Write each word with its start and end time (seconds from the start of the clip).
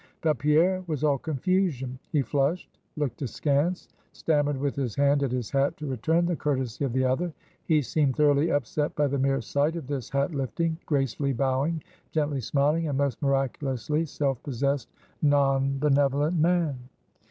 But 0.21 0.39
Pierre 0.39 0.83
was 0.87 1.03
all 1.03 1.19
confusion; 1.19 1.99
he 2.11 2.23
flushed, 2.23 2.79
looked 2.95 3.21
askance, 3.21 3.87
stammered 4.13 4.57
with 4.57 4.75
his 4.75 4.95
hand 4.95 5.21
at 5.21 5.31
his 5.31 5.51
hat 5.51 5.77
to 5.77 5.85
return 5.85 6.25
the 6.25 6.35
courtesy 6.35 6.83
of 6.83 6.91
the 6.93 7.03
other; 7.05 7.31
he 7.65 7.83
seemed 7.83 8.15
thoroughly 8.15 8.51
upset 8.51 8.95
by 8.95 9.05
the 9.05 9.19
mere 9.19 9.41
sight 9.41 9.75
of 9.75 9.85
this 9.85 10.09
hat 10.09 10.33
lifting, 10.33 10.79
gracefully 10.87 11.33
bowing, 11.33 11.83
gently 12.09 12.41
smiling, 12.41 12.87
and 12.87 12.97
most 12.97 13.21
miraculously 13.21 14.03
self 14.07 14.41
possessed, 14.41 14.89
non 15.21 15.77
benevolent 15.77 16.35
man. 16.35 16.79